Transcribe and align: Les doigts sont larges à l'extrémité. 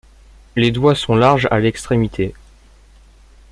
Les 0.55 0.71
doigts 0.71 0.95
sont 0.95 1.15
larges 1.15 1.47
à 1.51 1.59
l'extrémité. 1.59 2.33